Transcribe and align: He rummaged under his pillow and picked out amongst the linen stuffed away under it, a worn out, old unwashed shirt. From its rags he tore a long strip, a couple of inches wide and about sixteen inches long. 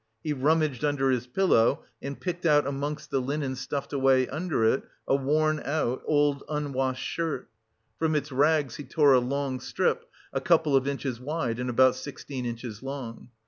He 0.23 0.33
rummaged 0.33 0.83
under 0.83 1.11
his 1.11 1.27
pillow 1.27 1.83
and 2.01 2.19
picked 2.19 2.43
out 2.43 2.65
amongst 2.65 3.11
the 3.11 3.21
linen 3.21 3.55
stuffed 3.55 3.93
away 3.93 4.27
under 4.27 4.63
it, 4.65 4.81
a 5.07 5.15
worn 5.15 5.59
out, 5.63 6.01
old 6.05 6.43
unwashed 6.49 7.03
shirt. 7.07 7.49
From 7.99 8.15
its 8.15 8.31
rags 8.31 8.77
he 8.77 8.83
tore 8.83 9.13
a 9.13 9.19
long 9.19 9.59
strip, 9.59 10.07
a 10.33 10.41
couple 10.41 10.75
of 10.75 10.87
inches 10.87 11.19
wide 11.19 11.59
and 11.59 11.69
about 11.69 11.93
sixteen 11.95 12.47
inches 12.47 12.81
long. 12.81 13.29